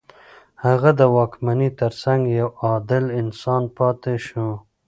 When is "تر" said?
1.81-1.91